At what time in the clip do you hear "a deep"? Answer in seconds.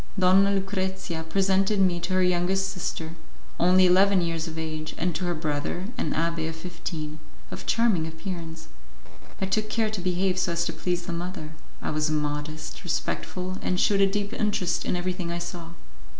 14.01-14.33